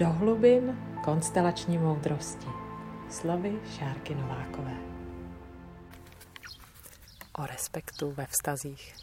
do 0.00 0.06
hlubin 0.06 0.78
konstelační 1.04 1.78
moudrosti. 1.78 2.46
Slovy 3.10 3.60
Šárky 3.78 4.14
Novákové. 4.14 4.76
O 7.32 7.46
respektu 7.46 8.12
ve 8.12 8.26
vztazích. 8.26 8.94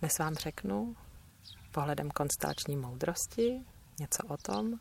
Dnes 0.00 0.18
vám 0.18 0.34
řeknu 0.34 0.96
pohledem 1.70 2.10
konstelační 2.10 2.76
moudrosti 2.76 3.64
něco 4.00 4.22
o 4.28 4.36
tom, 4.36 4.72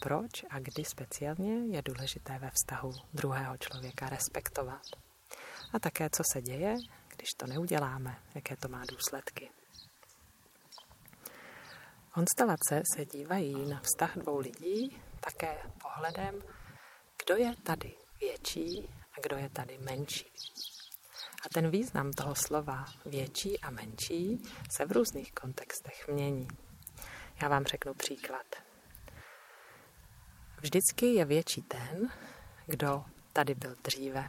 proč 0.00 0.44
a 0.50 0.58
kdy 0.58 0.84
speciálně 0.84 1.76
je 1.76 1.82
důležité 1.84 2.38
ve 2.38 2.50
vztahu 2.50 2.92
druhého 3.14 3.56
člověka 3.56 4.08
respektovat. 4.08 4.82
A 5.72 5.78
také, 5.78 6.10
co 6.10 6.22
se 6.32 6.42
děje, 6.42 6.76
když 7.16 7.34
to 7.34 7.46
neuděláme, 7.46 8.16
jaké 8.34 8.56
to 8.56 8.68
má 8.68 8.82
důsledky. 8.90 9.50
Konstelace 12.14 12.82
se 12.94 13.04
dívají 13.04 13.66
na 13.70 13.80
vztah 13.80 14.16
dvou 14.16 14.38
lidí 14.38 15.02
také 15.20 15.58
pohledem, 15.82 16.42
kdo 17.24 17.36
je 17.36 17.56
tady 17.56 17.96
větší 18.20 18.88
a 19.12 19.20
kdo 19.22 19.36
je 19.36 19.48
tady 19.48 19.78
menší. 19.78 20.32
A 21.46 21.48
ten 21.54 21.70
význam 21.70 22.12
toho 22.12 22.34
slova 22.34 22.84
větší 23.06 23.60
a 23.60 23.70
menší 23.70 24.42
se 24.70 24.86
v 24.86 24.92
různých 24.92 25.32
kontextech 25.32 26.08
mění. 26.08 26.48
Já 27.42 27.48
vám 27.48 27.64
řeknu 27.64 27.94
příklad. 27.94 28.46
Vždycky 30.60 31.06
je 31.06 31.24
větší 31.24 31.62
ten, 31.62 32.08
kdo 32.66 33.04
tady 33.32 33.54
byl 33.54 33.76
dříve. 33.84 34.28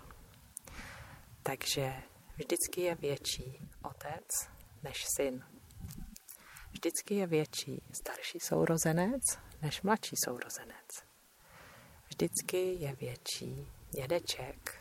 Takže 1.44 1.94
vždycky 2.36 2.82
je 2.82 2.96
větší 2.96 3.60
otec 3.84 4.28
než 4.84 5.06
syn. 5.16 5.44
Vždycky 6.84 7.16
je 7.16 7.28
větší 7.28 7.82
starší 7.92 8.40
sourozenec 8.40 9.22
než 9.62 9.82
mladší 9.82 10.16
sourozenec. 10.16 11.04
Vždycky 12.08 12.58
je 12.58 12.96
větší 12.96 13.68
dědeček 13.92 14.76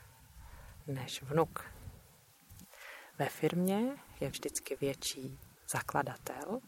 než 0.87 1.23
vnuk. 1.23 1.65
Ve 3.19 3.29
firmě 3.29 3.97
je 4.21 4.29
vždycky 4.29 4.77
větší 4.81 5.39
zakladatel 5.73 6.61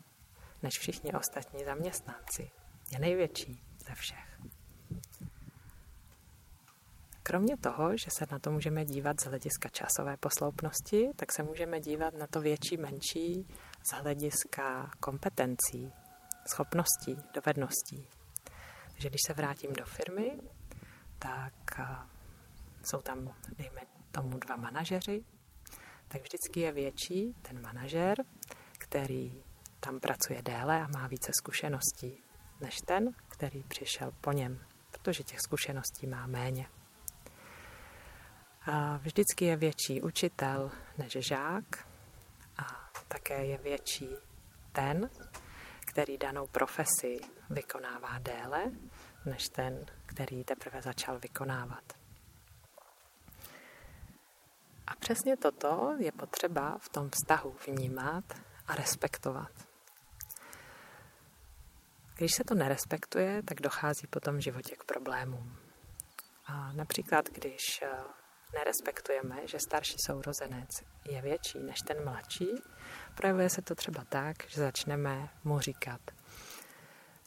než 0.62 0.78
všichni 0.78 1.12
ostatní 1.12 1.64
zaměstnanci. 1.64 2.51
Je 2.92 2.98
největší 2.98 3.62
ze 3.89 3.95
všech. 3.95 4.41
Kromě 7.23 7.56
toho, 7.56 7.97
že 7.97 8.11
se 8.11 8.27
na 8.30 8.39
to 8.39 8.51
můžeme 8.51 8.84
dívat 8.84 9.20
z 9.20 9.25
hlediska 9.25 9.69
časové 9.69 10.17
posloupnosti, 10.17 11.11
tak 11.17 11.33
se 11.33 11.42
můžeme 11.42 11.80
dívat 11.80 12.14
na 12.14 12.27
to 12.27 12.41
větší, 12.41 12.77
menší 12.77 13.47
z 13.86 13.92
hlediska 13.92 14.90
kompetencí, 15.00 15.92
schopností, 16.48 17.18
dovedností. 17.34 18.06
Takže 18.92 19.08
když 19.08 19.20
se 19.27 19.32
vrátím 19.32 19.72
do 19.72 19.84
firmy, 19.84 20.40
tak 21.18 21.80
jsou 22.82 23.00
tam, 23.00 23.34
dejme 23.58 23.80
tomu, 24.10 24.38
dva 24.38 24.56
manažeři, 24.56 25.24
tak 26.08 26.22
vždycky 26.22 26.60
je 26.60 26.72
větší 26.72 27.34
ten 27.42 27.62
manažer, 27.62 28.24
který 28.78 29.42
tam 29.80 30.00
pracuje 30.00 30.42
déle 30.42 30.82
a 30.82 30.88
má 30.88 31.06
více 31.06 31.32
zkušeností, 31.40 32.18
než 32.60 32.77
ten, 32.80 33.14
který 33.28 33.62
přišel 33.62 34.12
po 34.20 34.32
něm, 34.32 34.60
protože 34.90 35.22
těch 35.22 35.40
zkušeností 35.40 36.06
má 36.06 36.27
méně. 36.27 36.66
A 38.66 38.96
vždycky 38.96 39.44
je 39.44 39.56
větší 39.56 40.02
učitel 40.02 40.70
než 40.98 41.12
žák 41.12 41.94
také 43.15 43.45
je 43.45 43.59
větší 43.59 44.09
ten, 44.73 45.11
který 45.81 46.19
danou 46.19 46.47
profesi 46.47 47.20
vykonává 47.51 48.19
déle, 48.19 48.65
než 49.27 49.48
ten, 49.48 49.87
který 50.07 50.45
teprve 50.45 50.83
začal 50.83 51.19
vykonávat. 51.19 51.85
A 54.86 54.97
přesně 54.97 55.36
toto 55.36 55.97
je 55.98 56.13
potřeba 56.13 56.79
v 56.80 56.89
tom 56.89 57.11
vztahu 57.11 57.57
vnímat 57.67 58.24
a 58.67 58.74
respektovat. 58.74 59.53
Když 62.17 62.35
se 62.35 62.45
to 62.45 62.55
nerespektuje, 62.55 63.42
tak 63.42 63.61
dochází 63.61 64.07
potom 64.07 64.36
v 64.36 64.41
životě 64.42 64.77
k 64.77 64.85
problémům. 64.85 65.57
A 66.47 66.73
například, 66.73 67.29
když 67.29 67.83
eh, 67.83 67.89
nerespektujeme, 68.55 69.47
že 69.47 69.59
starší 69.59 69.97
sourozenec 70.07 70.70
je 71.09 71.23
větší 71.23 71.59
než 71.59 71.79
ten 71.87 72.05
mladší, 72.05 72.48
projevuje 73.15 73.51
se 73.51 73.63
to 73.63 73.75
třeba 73.75 74.05
tak, 74.09 74.37
že 74.48 74.61
začneme 74.61 75.29
mu 75.45 75.61
říkat 75.61 76.01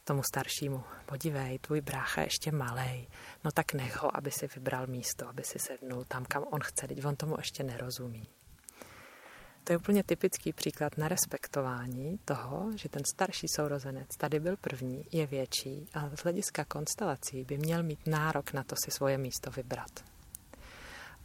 tomu 0.04 0.22
staršímu, 0.22 0.84
podívej, 1.06 1.58
tvůj 1.58 1.80
brácha 1.80 2.20
je 2.20 2.26
ještě 2.26 2.52
malej, 2.52 3.08
no 3.44 3.50
tak 3.50 3.74
nech 3.74 4.02
ho, 4.02 4.16
aby 4.16 4.30
si 4.30 4.48
vybral 4.54 4.86
místo, 4.86 5.28
aby 5.28 5.42
si 5.44 5.58
sednul 5.58 6.04
tam, 6.04 6.24
kam 6.24 6.44
on 6.50 6.60
chce, 6.60 6.88
teď 6.88 7.04
on 7.04 7.16
tomu 7.16 7.34
ještě 7.38 7.62
nerozumí. 7.62 8.28
To 9.64 9.72
je 9.72 9.76
úplně 9.76 10.04
typický 10.04 10.52
příklad 10.52 10.96
nerespektování 10.96 12.18
toho, 12.24 12.70
že 12.76 12.88
ten 12.88 13.02
starší 13.14 13.48
sourozenec 13.48 14.08
tady 14.16 14.40
byl 14.40 14.56
první, 14.56 15.04
je 15.12 15.26
větší 15.26 15.88
a 15.94 16.10
z 16.16 16.20
hlediska 16.20 16.64
konstelací 16.64 17.44
by 17.44 17.58
měl 17.58 17.82
mít 17.82 18.06
nárok 18.06 18.52
na 18.52 18.64
to 18.64 18.76
si 18.84 18.90
svoje 18.90 19.18
místo 19.18 19.50
vybrat. 19.50 20.17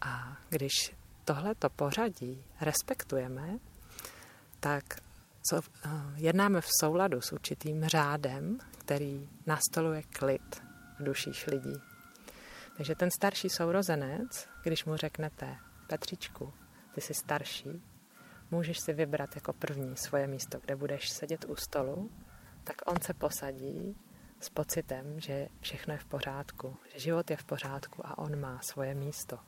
A 0.06 0.38
když 0.50 0.96
tohleto 1.26 1.70
pořadí 1.70 2.44
respektujeme, 2.62 3.60
tak 4.60 4.84
eh, 5.54 5.60
jednáme 6.16 6.62
v 6.62 6.70
souladu 6.80 7.22
s 7.22 7.32
určitým 7.32 7.86
řádem, 7.86 8.58
který 8.78 9.30
nastoluje 9.46 10.04
klid 10.04 10.64
v 11.00 11.04
duších 11.04 11.48
lidí. 11.48 11.76
Takže 12.78 12.96
ten 12.96 13.12
starší 13.12 13.50
sourozenec, 13.50 14.48
když 14.64 14.86
mu 14.86 14.96
řeknete, 14.96 15.58
Petříčku, 15.88 16.54
ty 16.96 17.02
jsi 17.02 17.14
starší, 17.14 17.84
můžeš 18.52 18.78
si 18.80 18.94
vybrat 18.94 19.36
jako 19.36 19.54
první 19.54 19.98
svoje 19.98 20.28
místo, 20.28 20.60
kde 20.60 20.76
budeš 20.76 21.10
sedět 21.10 21.46
u 21.48 21.56
stolu, 21.56 22.12
tak 22.64 22.76
on 22.86 23.02
se 23.02 23.14
posadí 23.14 23.96
s 24.40 24.50
pocitem, 24.50 25.20
že 25.20 25.48
všechno 25.62 25.94
je 25.94 25.98
v 25.98 26.06
pořádku, 26.06 26.78
že 26.94 27.00
život 27.00 27.32
je 27.32 27.38
v 27.38 27.44
pořádku 27.44 28.08
a 28.08 28.18
on 28.18 28.40
má 28.40 28.60
svoje 28.62 28.96
místo. 28.96 29.40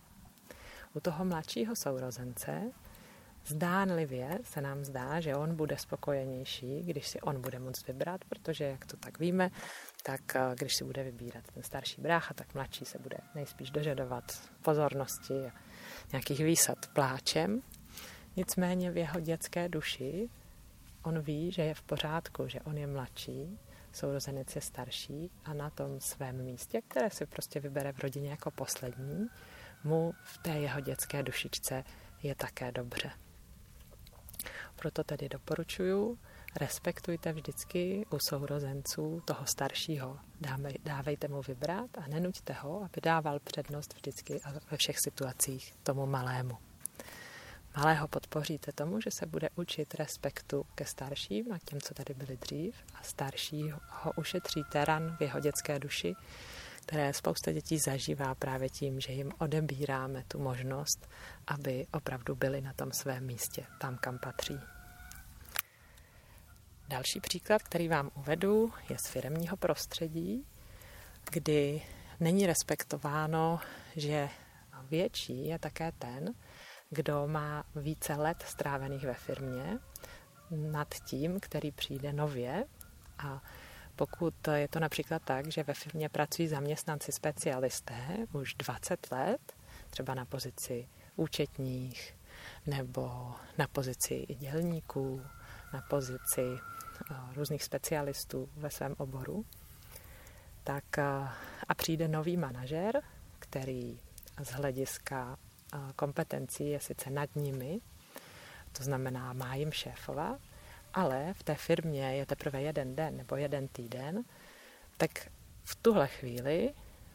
U 0.95 0.99
toho 0.99 1.25
mladšího 1.25 1.75
sourozence 1.75 2.71
zdánlivě 3.45 4.39
se 4.43 4.61
nám 4.61 4.85
zdá, 4.85 5.19
že 5.19 5.35
on 5.35 5.55
bude 5.55 5.77
spokojenější, 5.77 6.83
když 6.83 7.07
si 7.07 7.21
on 7.21 7.41
bude 7.41 7.59
moct 7.59 7.87
vybrat, 7.87 8.25
protože, 8.25 8.63
jak 8.63 8.85
to 8.85 8.97
tak 8.97 9.19
víme, 9.19 9.49
tak 10.03 10.35
eh, 10.35 10.55
když 10.59 10.75
si 10.75 10.83
bude 10.83 11.03
vybírat 11.03 11.43
ten 11.53 11.63
starší 11.63 12.01
brácha, 12.01 12.33
tak 12.33 12.53
mladší 12.53 12.85
se 12.85 12.99
bude 12.99 13.17
nejspíš 13.35 13.71
dožadovat 13.71 14.23
pozornosti 14.61 15.33
a 15.33 15.51
nějakých 16.11 16.39
výsad 16.39 16.77
pláčem. 16.93 17.61
Nicméně 18.35 18.91
v 18.91 18.97
jeho 18.97 19.19
dětské 19.19 19.69
duši 19.69 20.29
on 21.03 21.19
ví, 21.19 21.51
že 21.51 21.61
je 21.61 21.73
v 21.73 21.81
pořádku, 21.81 22.47
že 22.47 22.59
on 22.61 22.77
je 22.77 22.87
mladší, 22.87 23.59
sourozenec 23.91 24.55
je 24.55 24.61
starší 24.61 25.31
a 25.45 25.53
na 25.53 25.69
tom 25.69 25.99
svém 25.99 26.43
místě, 26.43 26.81
které 26.87 27.09
si 27.09 27.25
prostě 27.25 27.59
vybere 27.59 27.93
v 27.93 27.99
rodině 27.99 28.29
jako 28.29 28.51
poslední, 28.51 29.27
mu 29.85 30.13
v 30.23 30.37
té 30.37 30.49
jeho 30.49 30.79
dětské 30.81 31.23
dušičce 31.23 31.83
je 32.23 32.35
také 32.35 32.71
dobře. 32.71 33.11
Proto 34.75 35.03
tedy 35.03 35.29
doporučuji, 35.29 36.17
respektujte 36.55 37.33
vždycky 37.33 38.05
u 38.09 38.19
sourozenců 38.19 39.21
toho 39.25 39.45
staršího. 39.45 40.19
Dávejte 40.83 41.27
mu 41.27 41.41
vybrat 41.41 41.97
a 41.97 42.07
nenuďte 42.07 42.53
ho, 42.53 42.83
aby 42.83 43.01
dával 43.01 43.39
přednost 43.39 43.93
vždycky 43.93 44.41
a 44.41 44.51
ve 44.71 44.77
všech 44.77 44.99
situacích 44.99 45.73
tomu 45.83 46.05
malému. 46.05 46.57
Malého 47.77 48.07
podpoříte 48.07 48.71
tomu, 48.71 49.01
že 49.01 49.11
se 49.11 49.25
bude 49.25 49.49
učit 49.55 49.95
respektu 49.95 50.65
ke 50.75 50.85
starším 50.85 51.51
a 51.53 51.57
těm, 51.59 51.81
co 51.81 51.93
tady 51.93 52.13
byli 52.13 52.37
dřív 52.37 52.75
a 52.93 53.03
starší 53.03 53.71
ho 53.89 54.11
ušetříte 54.17 54.85
ran 54.85 55.15
v 55.17 55.21
jeho 55.21 55.39
dětské 55.39 55.79
duši, 55.79 56.15
které 56.85 57.13
spousta 57.13 57.51
dětí 57.51 57.77
zažívá 57.79 58.35
právě 58.35 58.69
tím, 58.69 58.99
že 58.99 59.13
jim 59.13 59.31
odebíráme 59.37 60.23
tu 60.27 60.39
možnost, 60.39 61.09
aby 61.47 61.87
opravdu 61.91 62.35
byli 62.35 62.61
na 62.61 62.73
tom 62.73 62.91
svém 62.91 63.25
místě, 63.25 63.65
tam, 63.79 63.97
kam 63.97 64.19
patří. 64.19 64.59
Další 66.87 67.19
příklad, 67.19 67.63
který 67.63 67.87
vám 67.87 68.11
uvedu, 68.15 68.73
je 68.89 68.97
z 68.97 69.07
firemního 69.09 69.57
prostředí, 69.57 70.45
kdy 71.31 71.81
není 72.19 72.45
respektováno, 72.45 73.59
že 73.95 74.29
větší 74.89 75.47
je 75.47 75.59
také 75.59 75.91
ten, 75.91 76.33
kdo 76.89 77.27
má 77.27 77.63
více 77.75 78.15
let 78.15 78.43
strávených 78.47 79.03
ve 79.05 79.13
firmě 79.13 79.79
nad 80.51 80.87
tím, 81.05 81.39
který 81.39 81.71
přijde 81.71 82.13
nově 82.13 82.65
a 83.17 83.41
pokud 83.95 84.33
je 84.55 84.67
to 84.67 84.79
například 84.79 85.21
tak, 85.25 85.51
že 85.51 85.63
ve 85.63 85.73
firmě 85.73 86.09
pracují 86.09 86.47
zaměstnanci 86.47 87.11
specialisté 87.11 88.17
už 88.33 88.53
20 88.53 89.11
let, 89.11 89.53
třeba 89.89 90.13
na 90.13 90.25
pozici 90.25 90.87
účetních 91.15 92.15
nebo 92.67 93.33
na 93.57 93.67
pozici 93.67 94.25
dělníků, 94.39 95.21
na 95.73 95.81
pozici 95.81 96.41
eh, 96.41 97.15
různých 97.35 97.63
specialistů 97.63 98.49
ve 98.57 98.69
svém 98.69 98.95
oboru, 98.97 99.45
tak 100.63 100.99
a 101.67 101.73
přijde 101.75 102.07
nový 102.07 102.37
manažer, 102.37 103.01
který 103.39 103.99
z 104.43 104.49
hlediska 104.49 105.37
kompetencí 105.95 106.69
je 106.69 106.79
sice 106.79 107.09
nad 107.09 107.35
nimi, 107.35 107.79
to 108.71 108.83
znamená 108.83 109.33
má 109.33 109.55
jim 109.55 109.71
šéfova, 109.71 110.39
ale 110.95 111.33
v 111.33 111.43
té 111.43 111.55
firmě 111.55 112.15
je 112.15 112.25
teprve 112.25 112.61
jeden 112.61 112.95
den 112.95 113.17
nebo 113.17 113.35
jeden 113.35 113.67
týden, 113.67 114.23
tak 114.97 115.11
v 115.63 115.75
tuhle 115.75 116.07
chvíli 116.07 116.73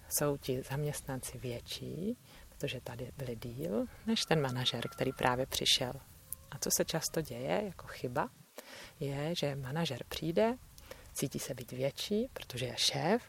jsou 0.08 0.36
ti 0.36 0.62
zaměstnanci 0.62 1.38
větší, 1.38 2.18
protože 2.48 2.80
tady 2.80 3.12
byli 3.16 3.36
díl, 3.36 3.86
než 4.06 4.24
ten 4.24 4.42
manažer, 4.42 4.88
který 4.88 5.12
právě 5.12 5.46
přišel. 5.46 5.92
A 6.50 6.58
co 6.58 6.70
se 6.76 6.84
často 6.84 7.20
děje 7.20 7.62
jako 7.64 7.86
chyba, 7.86 8.30
je, 9.00 9.34
že 9.34 9.56
manažer 9.56 10.04
přijde, 10.08 10.56
cítí 11.12 11.38
se 11.38 11.54
být 11.54 11.72
větší, 11.72 12.28
protože 12.32 12.66
je 12.66 12.74
šéf, 12.76 13.22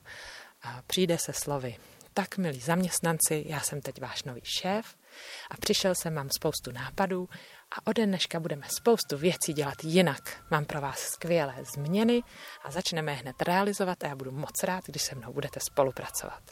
a 0.62 0.82
přijde 0.88 1.18
se 1.18 1.34
slovy. 1.34 1.78
Tak, 2.14 2.38
milí 2.38 2.60
zaměstnanci, 2.60 3.44
já 3.48 3.60
jsem 3.60 3.82
teď 3.82 4.02
váš 4.02 4.24
nový 4.24 4.42
šéf 4.44 4.96
a 5.52 5.58
přišel 5.58 5.96
jsem, 5.96 6.14
mám 6.14 6.30
spoustu 6.30 6.72
nápadů 6.72 7.30
a 7.78 7.88
ode 7.88 8.06
dneška 8.06 8.40
budeme 8.40 8.68
spoustu 8.70 9.18
věcí 9.18 9.54
dělat 9.54 9.84
jinak. 9.84 10.44
Mám 10.52 10.66
pro 10.66 10.82
vás 10.82 11.00
skvělé 11.00 11.56
změny 11.76 12.24
a 12.64 12.72
začneme 12.72 13.12
je 13.12 13.18
hned 13.18 13.42
realizovat 13.42 14.04
a 14.04 14.08
já 14.08 14.16
budu 14.16 14.32
moc 14.32 14.64
rád, 14.64 14.84
když 14.86 15.02
se 15.02 15.16
mnou 15.16 15.34
budete 15.34 15.60
spolupracovat. 15.60 16.44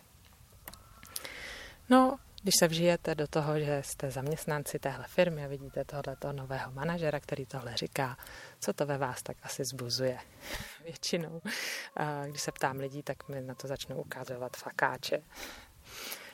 No, 1.89 2.17
když 2.41 2.55
se 2.59 2.67
vžijete 2.67 3.15
do 3.15 3.27
toho, 3.27 3.59
že 3.59 3.81
jste 3.85 4.11
zaměstnanci 4.11 4.79
téhle 4.79 5.05
firmy 5.07 5.45
a 5.45 5.47
vidíte 5.47 5.85
tohoto 5.85 6.33
nového 6.33 6.71
manažera, 6.71 7.19
který 7.19 7.45
tohle 7.45 7.77
říká, 7.77 8.17
co 8.59 8.73
to 8.73 8.85
ve 8.85 8.97
vás 8.97 9.23
tak 9.23 9.37
asi 9.43 9.65
zbuzuje. 9.65 10.19
Většinou, 10.83 11.41
když 12.25 12.41
se 12.41 12.51
ptám 12.51 12.77
lidí, 12.77 13.03
tak 13.03 13.29
mi 13.29 13.41
na 13.41 13.55
to 13.55 13.67
začnou 13.67 13.95
ukazovat 13.95 14.57
fakáče. 14.57 15.21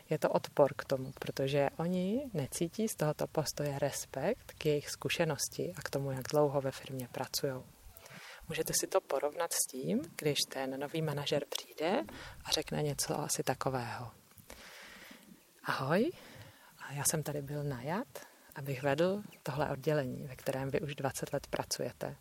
Je 0.09 0.19
to 0.19 0.29
odpor 0.29 0.73
k 0.73 0.85
tomu, 0.85 1.11
protože 1.19 1.69
oni 1.77 2.29
necítí 2.33 2.87
z 2.87 2.95
tohoto 2.95 3.27
postoje 3.27 3.79
respekt 3.79 4.53
k 4.57 4.65
jejich 4.65 4.89
zkušenosti 4.89 5.73
a 5.77 5.81
k 5.81 5.89
tomu, 5.89 6.11
jak 6.11 6.23
dlouho 6.31 6.61
ve 6.61 6.71
firmě 6.71 7.07
pracují. 7.11 7.53
Můžete 8.49 8.73
si 8.79 8.87
to 8.87 9.01
porovnat 9.01 9.53
s 9.53 9.67
tím, 9.71 10.01
když 10.17 10.37
ten 10.49 10.79
nový 10.79 11.01
manažer 11.01 11.45
přijde 11.49 12.03
a 12.45 12.51
řekne 12.51 12.83
něco 12.83 13.19
asi 13.19 13.43
takového. 13.43 14.11
Ahoj, 15.63 16.11
já 16.91 17.03
jsem 17.09 17.23
tady 17.23 17.41
byl 17.41 17.63
najat, 17.63 18.07
abych 18.55 18.83
vedl 18.83 19.23
tohle 19.43 19.69
oddělení, 19.69 20.27
ve 20.27 20.35
kterém 20.35 20.69
vy 20.69 20.81
už 20.81 20.95
20 20.95 21.33
let 21.33 21.47
pracujete. 21.47 22.15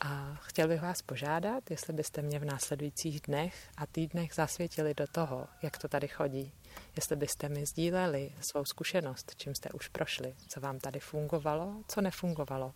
A 0.00 0.34
chtěl 0.42 0.68
bych 0.68 0.82
vás 0.82 1.02
požádat, 1.02 1.70
jestli 1.70 1.92
byste 1.92 2.22
mě 2.22 2.38
v 2.38 2.44
následujících 2.44 3.20
dnech 3.20 3.68
a 3.76 3.86
týdnech 3.86 4.34
zasvětili 4.34 4.94
do 4.94 5.06
toho, 5.06 5.46
jak 5.62 5.78
to 5.78 5.88
tady 5.88 6.08
chodí. 6.08 6.52
Jestli 6.96 7.16
byste 7.16 7.48
mi 7.48 7.66
sdíleli 7.66 8.32
svou 8.40 8.64
zkušenost, 8.64 9.34
čím 9.36 9.54
jste 9.54 9.68
už 9.70 9.88
prošli, 9.88 10.34
co 10.48 10.60
vám 10.60 10.78
tady 10.78 11.00
fungovalo, 11.00 11.74
co 11.88 12.00
nefungovalo. 12.00 12.74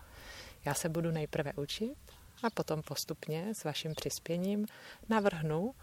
Já 0.65 0.75
se 0.75 0.89
budu 0.89 1.11
nejprve 1.11 1.53
učit 1.53 1.97
a 2.43 2.51
potom 2.51 2.83
postupně 2.83 3.55
s 3.55 3.65
vaším 3.65 3.95
přispěním 3.95 4.67
navrhnu 5.09 5.75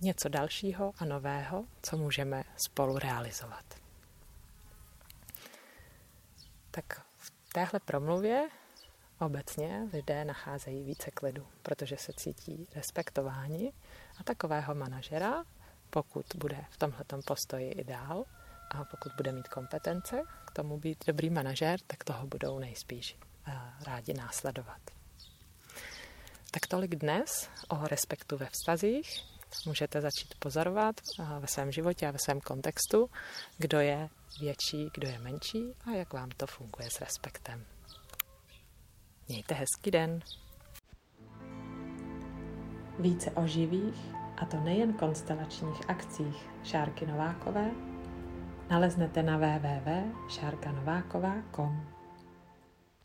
něco 0.00 0.28
dalšího 0.28 0.92
a 0.98 1.04
nového, 1.04 1.64
co 1.82 1.96
můžeme 1.96 2.44
spolu 2.56 2.98
realizovat. 2.98 3.64
Tak 6.70 7.00
v 7.16 7.32
téhle 7.52 7.80
promluvě 7.80 8.48
obecně 9.26 9.88
lidé 9.92 10.24
nacházejí 10.24 10.84
více 10.84 11.10
klidu, 11.10 11.46
protože 11.62 11.96
se 11.96 12.12
cítí 12.12 12.68
respektováni 12.74 13.72
a 14.20 14.24
takového 14.24 14.74
manažera, 14.74 15.44
pokud 15.90 16.26
bude 16.36 16.64
v 16.70 16.76
tomhletom 16.76 17.22
postoji 17.22 17.70
i 17.70 17.84
dál 17.84 18.24
a 18.70 18.84
pokud 18.84 19.12
bude 19.16 19.32
mít 19.32 19.48
kompetence 19.48 20.22
k 20.44 20.50
tomu 20.50 20.78
být 20.78 21.04
dobrý 21.06 21.30
manažer, 21.30 21.80
tak 21.86 22.04
toho 22.04 22.26
budou 22.26 22.58
nejspíš 22.58 23.16
eh, 23.46 23.52
rádi 23.86 24.14
následovat. 24.14 24.80
Tak 26.50 26.66
tolik 26.66 26.94
dnes 26.94 27.48
o 27.68 27.86
respektu 27.86 28.36
ve 28.36 28.46
vztazích 28.46 29.24
můžete 29.66 30.00
začít 30.00 30.34
pozorovat 30.38 31.00
ve 31.40 31.46
svém 31.46 31.72
životě 31.72 32.06
a 32.06 32.10
ve 32.10 32.18
svém 32.18 32.40
kontextu, 32.40 33.10
kdo 33.58 33.80
je 33.80 34.08
větší, 34.40 34.90
kdo 34.94 35.08
je 35.08 35.18
menší 35.18 35.74
a 35.86 35.90
jak 35.90 36.12
vám 36.12 36.30
to 36.30 36.46
funguje 36.46 36.90
s 36.90 37.00
respektem. 37.00 37.64
Mějte 39.28 39.54
hezký 39.54 39.90
den. 39.90 40.20
Více 42.98 43.30
o 43.30 43.46
živých, 43.46 44.14
a 44.36 44.46
to 44.46 44.60
nejen 44.60 44.92
konstelačních 44.92 45.90
akcích 45.90 46.48
Šárky 46.64 47.06
Novákové, 47.06 47.70
naleznete 48.70 49.22
na 49.22 49.36
www.šárkanováková.com. 49.36 51.91